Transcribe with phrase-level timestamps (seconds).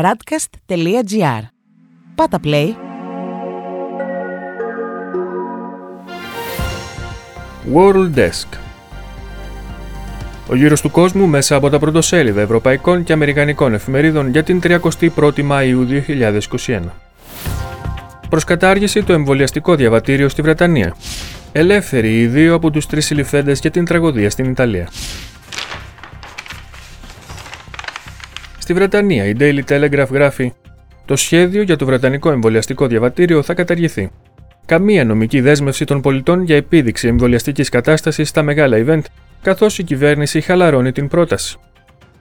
[0.00, 1.42] radcast.gr.
[2.14, 2.68] Πάτα play.
[7.74, 8.46] World Desk
[10.48, 15.50] Ο γύρος του κόσμου μέσα από τα πρωτοσέλιδα ευρωπαϊκών και αμερικανικών εφημερίδων για την 31η
[15.50, 16.02] Μαΐου
[16.66, 16.80] 2021.
[18.28, 20.96] Προσκατάργηση το εμβολιαστικό διαβατήριο στη Βρετανία.
[21.52, 24.88] Ελεύθεροι οι δύο από τους τρεις συλληφθέντες για την τραγωδία στην Ιταλία.
[28.72, 30.52] Στη Βρετανία, η Daily Telegraph γράφει
[31.04, 34.10] «Το σχέδιο για το Βρετανικό εμβολιαστικό διαβατήριο θα καταργηθεί.
[34.66, 39.00] Καμία νομική δέσμευση των πολιτών για επίδειξη εμβολιαστικής κατάστασης στα μεγάλα event,
[39.42, 41.58] καθώς η κυβέρνηση χαλαρώνει την πρόταση.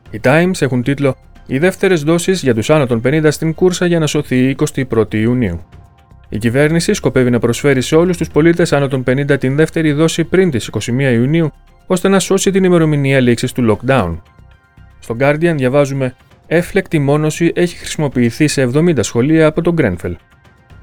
[0.09, 1.15] Οι Times έχουν τίτλο
[1.45, 4.55] Οι δεύτερες δόσεις για τους άνω των 50 στην κούρσα για να σωθεί η
[4.89, 5.65] 21η Ιουνίου.
[6.29, 10.23] Η κυβέρνηση σκοπεύει να προσφέρει σε όλους τους πολίτες άνω των 50 την δεύτερη δόση
[10.23, 11.51] πριν τις 21 Ιουνίου,
[11.85, 14.17] ώστε να σώσει την ημερομηνία λήξης του lockdown.
[14.99, 16.15] Στο Guardian διαβάζουμε
[16.53, 20.15] Έφλεκτη μόνωση έχει χρησιμοποιηθεί σε 70 σχολεία από τον Γκρένφελ.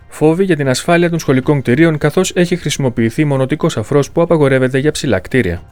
[0.09, 4.91] Φόβοι για την ασφάλεια των σχολικών κτηρίων καθώς έχει χρησιμοποιηθεί μονοτικός αφρός που απαγορεύεται για
[4.91, 5.63] ψηλά κτίρια.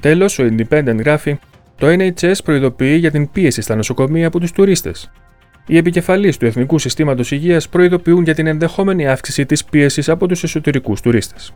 [0.00, 1.38] Τέλος, ο Independent γράφει:
[1.78, 5.10] Το NHS προειδοποιεί για την πίεση στα νοσοκομεία από τους τουρίστες.
[5.66, 10.42] Οι επικεφαλείς του Εθνικού Συστήματος Υγείας προειδοποιούν για την ενδεχόμενη αύξηση της πίεσης από τους
[10.42, 11.54] εσωτερικούς τουρίστες.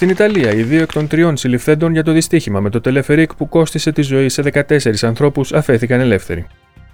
[0.00, 3.48] Στην Ιταλία, οι δύο εκ των τριών συλληφθέντων για το δυστύχημα με το τελεφερίκ που
[3.48, 6.46] κόστησε τη ζωή σε 14 ανθρώπους αφέθηκαν ελεύθεροι.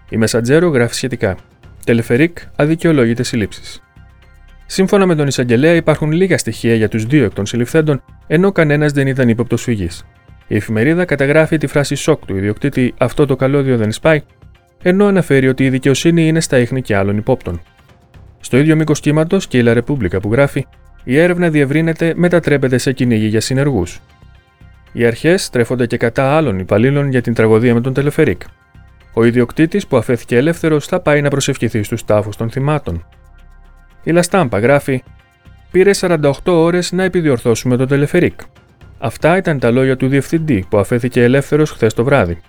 [0.09, 1.37] Η Μεσαντζέρο γράφει σχετικά.
[1.85, 3.83] Τελεφερίκ, αδικαιολόγητε συλλήψεις.
[4.67, 8.93] Σύμφωνα με τον εισαγγελέα, υπάρχουν λίγα στοιχεία για τους δύο εκ των συλληφθέντων, ενώ κανένας
[8.93, 10.07] δεν ήταν ύποπτος φυγής.
[10.47, 14.23] Η εφημερίδα καταγράφει τη φράση σοκ του ιδιοκτήτη Αυτό το καλώδιο δεν σπάει,
[14.83, 17.61] ενώ αναφέρει ότι η δικαιοσύνη είναι στα ίχνη και άλλων υπόπτων.
[18.41, 20.67] Στο ίδιο μήκος κύματος και η Λα Ρεπούμπλικα που γράφει
[21.09, 24.01] η έρευνα διευρύνεται, μετατρέπεται σε κυνήγι για συνεργούς.
[24.93, 28.43] Οι αρχές στρέφονται και κατά άλλων υπαλλήλων για την τραγωδία με τον Τελεφερίκ.
[29.13, 33.07] Ο ιδιοκτήτης που αφέθηκε ελεύθερος θα πάει να προσευχηθεί στους τάφους των θυμάτων.
[34.03, 35.03] Η Λαστάμπα γράφει:
[35.71, 38.41] Πήρε 48 ώρες να επιδιορθώσουμε τον Τελεφερίκ.
[38.99, 42.41] Αυτά ήταν τα λόγια του διευθυντή που αφέθηκε ελεύθερος χθες το βράδυ.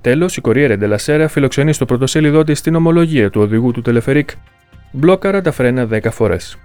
[0.00, 4.30] Τέλος, η Κοριέρε Ντελασέρα φιλοξενεί στο πρωτοσέλιδό της την ομολογία του οδηγού του Τελεφερίκ.
[4.90, 6.58] Μπλόκαρα τα φρένα 10 φορές.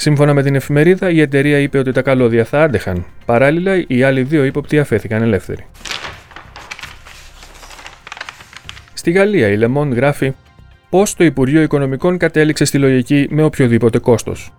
[0.00, 3.04] Σύμφωνα με την εφημερίδα, η εταιρεία είπε ότι τα καλώδια θα άντεχαν.
[3.24, 5.66] Παράλληλα, οι άλλοι δύο ύποπτοι αφέθηκαν ελεύθεροι.
[8.92, 10.32] Στη Γαλλία, η Λεμόν γράφει
[10.90, 14.52] πώς το Υπουργείο Οικονομικών κατέληξε στη λογική με οποιοδήποτε κόστος.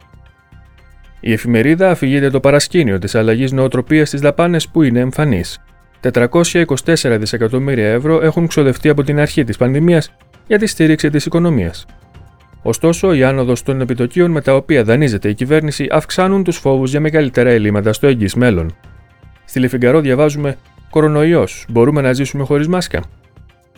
[1.19, 5.63] Η εφημερίδα αφηγείται το παρασκήνιο της αλλαγής νοοτροπίας στις δαπάνε που είναι εμφανής.
[6.01, 10.15] 424 δισεκατομμύρια ευρώ έχουν ξοδευτεί από την αρχή της πανδημίας
[10.47, 11.85] για τη στήριξη της οικονομίας.
[12.61, 16.99] Ωστόσο, η άνοδος των επιτοκίων με τα οποία δανείζεται η κυβέρνηση αυξάνουν τους φόβους για
[16.99, 18.75] μεγαλύτερα ελλείμματα στο εγγύς μέλλον.
[19.45, 20.57] Στη Λεφιγκαρό διαβάζουμε
[20.89, 23.03] Κορονοϊός, μπορούμε να ζήσουμε χωρίς μάσκα.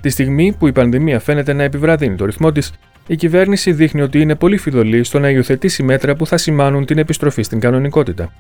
[0.02, 2.74] Τη στιγμή που η πανδημία φαίνεται να επιβραδύνει το ρυθμό της,
[3.08, 6.98] η κυβέρνηση δείχνει ότι είναι πολύ φιδωλή στο να υιοθετήσει μέτρα που θα σημάνουν την
[6.98, 8.34] επιστροφή στην κανονικότητα.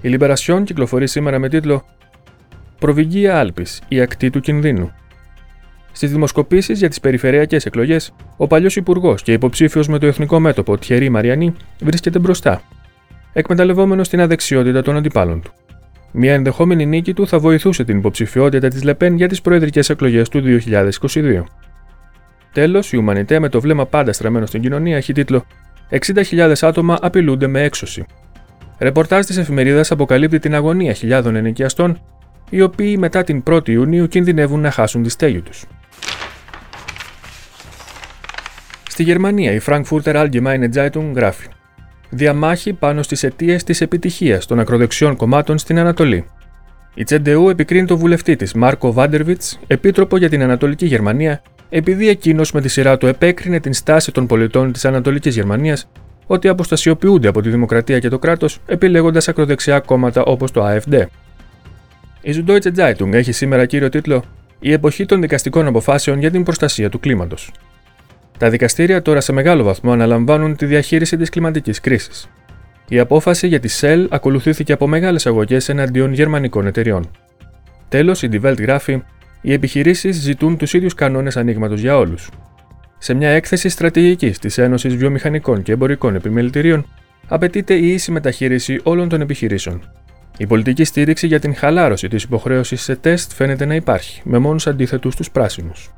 [0.00, 1.84] Η Λιμπερασιόν κυκλοφορεί σήμερα με τίτλο
[2.78, 4.92] Προβυγγία Άλπης, η ακτή του κινδύνου.
[5.96, 10.78] Στις δημοσκοπήσεις για τις περιφερειακές εκλογές, ο παλιός υπουργός και υποψήφιος με το εθνικό μέτωπο
[10.78, 12.62] Τιερή Μαριανή βρίσκεται μπροστά,
[13.32, 15.52] εκμεταλλευόμενος την αδεξιότητα των αντιπάλων του.
[16.12, 20.40] Μια ενδεχόμενη νίκη του θα βοηθούσε την υποψηφιότητα της Λεπέν για τις προεδρικές εκλογές του
[20.40, 21.44] 2022.
[22.52, 25.44] Τέλος, η Ουμανιτέ με το βλέμμα πάντα στραμμένο στην κοινωνία έχει τίτλο
[25.90, 28.04] 60.000 άτομα απειλούνται με έξωση.
[28.78, 32.00] Ρεπορτάζ της εφημερίδας αποκαλύπτει την αγωνία χιλιάδων ενοικιαστών,
[32.50, 35.64] οι οποίοι μετά την 1η Ιουνίου κινδυνεύουν να χάσουν τη στέγη τους.
[38.88, 41.46] Στη Γερμανία, η Frankfurter Allgemeine Zeitung γράφει
[42.10, 46.24] Διαμάχη πάνω στις αιτίες της επιτυχίας των ακροδεξιών κομμάτων στην Ανατολή.
[46.94, 52.52] Η Τσεντεού επικρίνει τον βουλευτή της Μάρκο Βάντερβιτς, επίτροπο για την Ανατολική Γερμανία, επειδή εκείνος
[52.52, 55.88] με τη σειρά του επέκρινε την στάση των πολιτών της Ανατολικής Γερμανίας
[56.26, 61.02] ότι αποστασιοποιούνται από τη δημοκρατία και το κράτος, επιλέγοντας ακροδεξιά κόμματα όπως το AfD.
[62.26, 64.24] Η Süddeutsche Zeitung έχει σήμερα κύριο τίτλο
[64.60, 67.52] Η εποχή των δικαστικών αποφάσεων για την προστασία του κλίματος.
[68.38, 72.28] Τα δικαστήρια τώρα σε μεγάλο βαθμό αναλαμβάνουν τη διαχείριση της κλιματικής κρίσης.
[72.88, 77.10] Η απόφαση για τη Shell ακολουθήθηκε από μεγάλες αγωγές εναντίον γερμανικών εταιριών.
[77.88, 79.02] Τέλος, η Die Welt γράφει:
[79.40, 82.30] Οι επιχειρήσεις ζητούν τους ίδιους κανόνες ανοίγματος για όλους.
[82.98, 86.86] Σε μια έκθεση στρατηγικής της Ένωσης Βιομηχανικών και Εμπορικών Επιμελητηρίων,
[87.28, 89.82] απαιτείται η ίση μεταχείριση όλων των επιχειρήσεων.
[90.38, 94.66] Η πολιτική στήριξη για την χαλάρωση της υποχρέωσης σε τεστ φαίνεται να υπάρχει, με μόνους
[94.66, 95.90] αντίθετους τους πράσινους.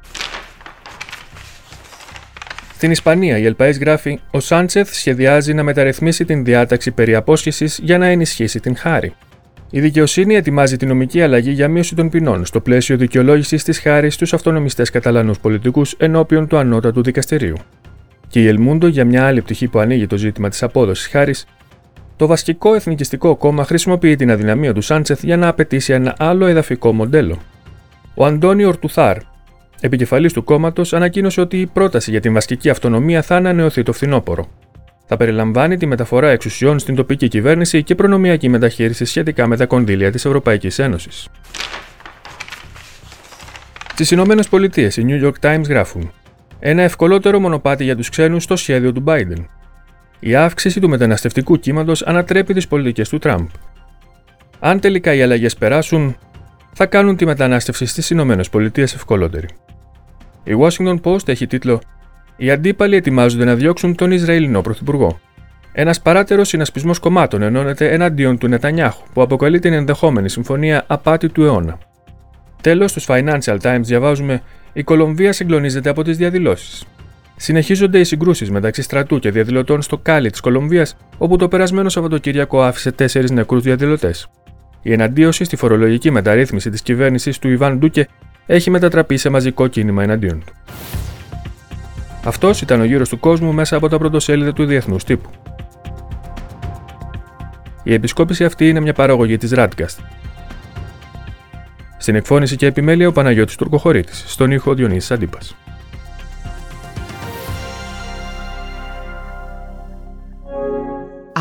[2.74, 7.98] Στην Ισπανία, η Ελπαές γράφει: Ο Σάντσεθ σχεδιάζει να μεταρρυθμίσει την διάταξη περί απόσχεσης για
[7.98, 9.14] να ενισχύσει την χάρη.
[9.70, 14.14] Η δικαιοσύνη ετοιμάζει τη νομική αλλαγή για μείωση των ποινών στο πλαίσιο δικαιολόγησης της χάρης
[14.14, 17.56] στους αυτονομιστές Καταλανούς πολιτικούς ενώπιον του ανώτατου δικαστηρίου.
[18.28, 21.46] Και η Ελμούντο για μια άλλη πτυχή που ανοίγει το ζήτημα της απόδοσης χάρης,
[22.16, 26.92] το βασικό εθνικιστικό κόμμα χρησιμοποιεί την αδυναμία του Σάντσεθ για να απαιτήσει ένα άλλο εδαφικό
[26.92, 27.38] μοντέλο.
[28.14, 29.16] Ο Αντώνιο Ορτουθάρ,
[29.80, 34.48] επικεφαλής του κόμματος, ανακοίνωσε ότι η πρόταση για την βασική αυτονομία θα ανανεωθεί το φθινόπωρο.
[35.06, 40.10] Θα περιλαμβάνει τη μεταφορά εξουσιών στην τοπική κυβέρνηση και προνομιακή μεταχείριση σχετικά με τα κονδύλια
[40.10, 41.28] της Ευρωπαϊκής Ένωσης.
[43.92, 46.12] Στις Ηνωμένες Πολιτείες, οι New York Times γράφουν:
[46.58, 49.44] Ένα ευκολότερο μονοπάτι για τους ξένους στο σχέδιο του Biden.
[50.20, 53.46] Η αύξηση του μεταναστευτικού κύματος ανατρέπει τις πολιτικές του Τραμπ.
[54.58, 56.16] Αν τελικά οι αλλαγές περάσουν,
[56.72, 59.48] θα κάνουν τη μετανάστευση στις Ηνωμένες Πολιτείες ευκολότερη.
[60.44, 61.80] Η Washington Post έχει τίτλο
[62.36, 65.20] Οι αντίπαλοι ετοιμάζονται να διώξουν τον Ισραηλινό Πρωθυπουργό.
[65.72, 71.44] Ένας παράτερος συνασπισμός κομμάτων ενώνεται εναντίον του Νετανιάχου, που αποκαλεί την ενδεχόμενη συμφωνία απάτη του
[71.44, 71.78] αιώνα.
[72.60, 74.42] Τέλος, στους Financial Times διαβάζουμε:
[74.72, 76.84] Η Κολομβία συγκλονίζεται από τις διαδηλώσεις.
[77.36, 82.62] Συνεχίζονται οι συγκρούσεις μεταξύ στρατού και διαδηλωτών στο Κάλι της Κολομβίας, όπου το περασμένο Σαββατοκύριακο
[82.62, 84.28] άφησε τέσσερις νεκρούς διαδηλωτές.
[84.82, 88.08] Η εναντίωση στη φορολογική μεταρρύθμιση της κυβέρνησης του Ιβάν Ντούκε
[88.46, 90.52] έχει μετατραπεί σε μαζικό κίνημα εναντίον του.
[92.24, 95.30] Αυτός ήταν ο γύρος του κόσμου μέσα από τα πρωτοσέλιδα του διεθνούς τύπου.
[97.82, 99.98] Η επισκόπηση αυτή είναι μια παραγωγή της Radcast.
[101.98, 105.56] Στην εκφώνηση και επιμέλεια ο Παναγιώτης Τουρκοχωρήτης, στον ήχο Διονύσης Αντίπας.